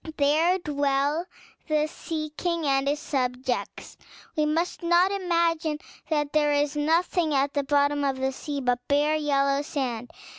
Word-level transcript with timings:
There 0.17 0.57
dwell 0.57 1.27
the 1.67 1.85
Sea 1.85 2.31
King 2.35 2.65
and 2.65 2.87
his 2.89 2.99
subjects. 2.99 3.97
We 4.35 4.47
must 4.47 4.81
not 4.81 5.11
imagine 5.11 5.77
that 6.09 6.33
there 6.33 6.53
is 6.53 6.75
nothing 6.75 7.35
at 7.35 7.53
the 7.53 7.63
bottom 7.63 8.03
of 8.03 8.17
the 8.17 8.31
sea 8.31 8.61
but 8.61 8.79
bare 8.87 9.15
yellow 9.15 9.61
sand. 9.61 10.09